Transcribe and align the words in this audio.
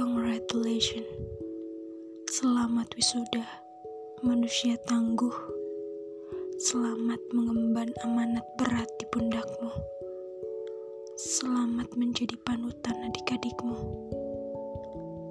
Congratulations. 0.00 1.04
Selamat 2.32 2.88
wisuda, 2.96 3.44
manusia 4.24 4.80
tangguh. 4.88 5.36
Selamat 6.56 7.20
mengemban 7.36 7.92
amanat 8.00 8.48
berat 8.56 8.88
di 8.96 9.04
pundakmu. 9.12 9.68
Selamat 11.20 11.92
menjadi 12.00 12.32
panutan 12.48 12.96
adik-adikmu. 13.12 13.76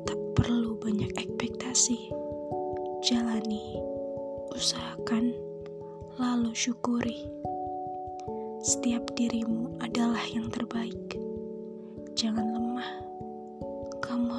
Tak 0.06 0.22
perlu 0.38 0.78
banyak 0.78 1.18
ekspektasi. 1.18 2.14
Jalani, 3.10 3.74
usahakan, 4.54 5.34
lalu 6.22 6.54
syukuri. 6.54 7.26
Setiap 8.62 9.18
dirimu 9.18 9.82
adalah 9.82 10.22
yang 10.30 10.46
terbaik. 10.54 11.29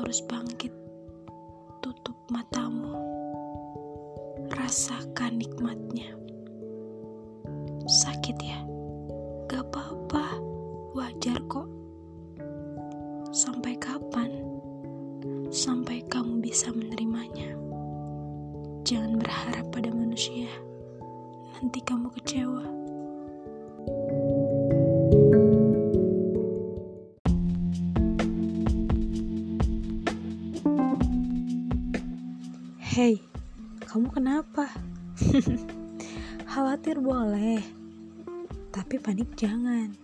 Harus 0.01 0.25
bangkit. 0.25 0.73
Tutup 1.85 2.17
matamu. 2.33 2.97
Rasakan 4.49 5.37
nikmatnya. 5.37 6.17
Sakit 7.85 8.33
ya? 8.41 8.65
Gak 9.45 9.61
apa-apa. 9.69 10.41
Wajar 10.97 11.37
kok. 11.53 11.69
Sampai 13.29 13.77
kapan? 13.77 14.41
Sampai 15.53 16.01
kamu 16.09 16.41
bisa 16.41 16.73
menerimanya. 16.73 17.53
Jangan 18.89 19.21
berharap 19.21 19.69
pada 19.69 19.93
manusia. 19.93 20.49
Nanti 21.61 21.85
kamu 21.85 22.09
kecewa. 22.17 22.80
Hei, 32.91 33.23
kamu 33.87 34.11
kenapa? 34.11 34.67
Khawatir 36.51 36.99
boleh, 36.99 37.63
tapi 38.75 38.99
panik 38.99 39.31
jangan. 39.39 39.95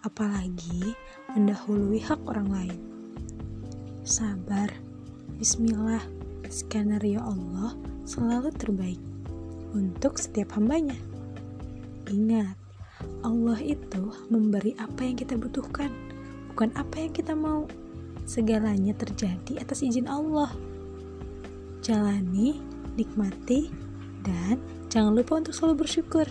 Apalagi 0.00 0.96
mendahului 1.36 2.00
hak 2.00 2.16
orang 2.24 2.48
lain. 2.48 2.80
Sabar, 4.08 4.72
bismillah, 5.36 6.00
skenario 6.48 7.20
Allah 7.20 7.76
selalu 8.08 8.48
terbaik 8.56 9.04
untuk 9.76 10.16
setiap 10.16 10.56
hambanya. 10.56 10.96
Ingat, 12.08 12.56
Allah 13.20 13.60
itu 13.60 14.16
memberi 14.32 14.72
apa 14.80 15.04
yang 15.04 15.20
kita 15.20 15.36
butuhkan, 15.36 15.92
bukan 16.48 16.72
apa 16.72 17.04
yang 17.04 17.12
kita 17.12 17.36
mau. 17.36 17.68
Segalanya 18.24 18.96
terjadi 18.96 19.60
atas 19.60 19.84
izin 19.84 20.08
Allah 20.08 20.48
jalani, 21.90 22.54
nikmati, 22.94 23.66
dan 24.22 24.62
jangan 24.86 25.10
lupa 25.10 25.42
untuk 25.42 25.50
selalu 25.50 25.82
bersyukur. 25.82 26.22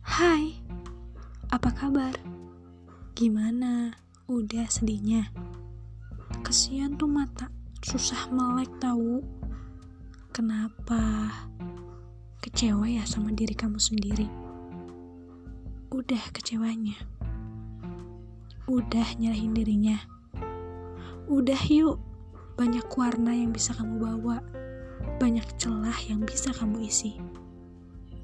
Hai, 0.00 0.56
apa 1.52 1.68
kabar? 1.76 2.16
Gimana? 3.12 3.92
Udah 4.24 4.64
sedihnya? 4.72 5.28
Kesian 6.40 6.96
tuh 6.96 7.12
mata, 7.12 7.52
susah 7.84 8.32
melek 8.32 8.72
tahu. 8.80 9.20
Kenapa? 10.32 11.28
Kecewa 12.40 12.88
ya 12.88 13.04
sama 13.04 13.28
diri 13.36 13.52
kamu 13.52 13.76
sendiri? 13.76 14.43
Udah 15.94 16.34
kecewanya. 16.34 16.98
Udah 18.66 19.14
nyerahin 19.14 19.54
dirinya. 19.54 19.94
Udah 21.30 21.62
yuk, 21.70 22.02
banyak 22.58 22.82
warna 22.98 23.30
yang 23.30 23.54
bisa 23.54 23.70
kamu 23.78 24.02
bawa. 24.02 24.42
Banyak 25.22 25.46
celah 25.54 25.94
yang 26.10 26.26
bisa 26.26 26.50
kamu 26.50 26.90
isi. 26.90 27.22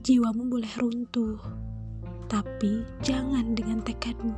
Jiwamu 0.02 0.50
boleh 0.50 0.72
runtuh, 0.82 1.38
tapi 2.26 2.82
jangan 3.06 3.54
dengan 3.54 3.86
tekadmu. 3.86 4.34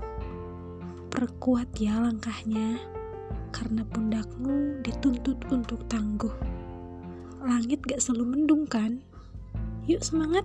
Perkuat 1.09 1.73
ya 1.81 2.05
langkahnya, 2.05 2.77
karena 3.49 3.81
pundakmu 3.89 4.85
dituntut 4.85 5.41
untuk 5.49 5.81
tangguh. 5.89 6.35
Langit 7.41 7.81
gak 7.89 8.05
selalu 8.05 8.37
mendung 8.37 8.69
kan? 8.69 9.01
Yuk 9.89 10.05
semangat! 10.05 10.45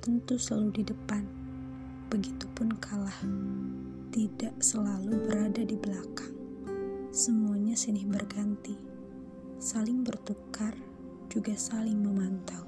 Tentu 0.00 0.40
selalu 0.40 0.80
di 0.80 0.84
depan, 0.88 1.22
begitupun 2.08 2.72
kalah 2.80 3.20
tidak 4.10 4.56
selalu 4.58 5.14
berada 5.28 5.62
di 5.62 5.76
belakang. 5.76 6.34
Semuanya 7.12 7.76
sini 7.76 8.08
berganti, 8.08 8.74
saling 9.60 10.02
bertukar, 10.02 10.72
juga 11.30 11.54
saling 11.54 12.00
memantau. 12.00 12.64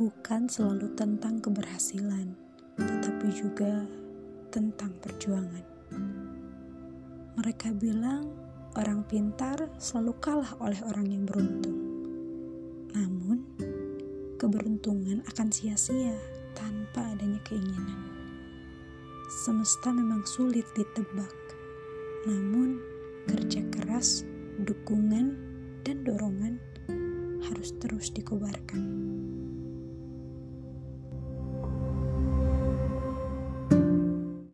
Bukan 0.00 0.48
selalu 0.50 0.96
tentang 0.96 1.44
keberhasilan, 1.44 2.34
tetapi 2.80 3.28
juga 3.36 3.84
tentang 4.48 4.96
perjuangan. 4.98 5.64
Mereka 7.36 7.76
bilang 7.76 8.26
orang 8.74 9.06
pintar 9.06 9.70
selalu 9.78 10.12
kalah 10.18 10.52
oleh 10.60 10.80
orang 10.88 11.06
yang 11.08 11.24
beruntung. 11.28 11.78
Namun, 12.92 13.45
keberuntungan 14.46 15.26
akan 15.26 15.50
sia-sia 15.50 16.14
tanpa 16.54 17.02
adanya 17.02 17.42
keinginan. 17.42 17.98
Semesta 19.42 19.90
memang 19.90 20.22
sulit 20.22 20.62
ditebak, 20.78 21.34
namun 22.30 22.78
kerja 23.26 23.66
keras, 23.74 24.22
dukungan, 24.62 25.34
dan 25.82 26.06
dorongan 26.06 26.62
harus 27.42 27.74
terus 27.82 28.14
dikobarkan. 28.14 28.95